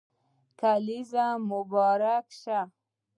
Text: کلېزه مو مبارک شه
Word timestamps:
کلېزه 0.59 1.25
مو 1.47 1.59
مبارک 1.69 2.25
شه 2.41 2.59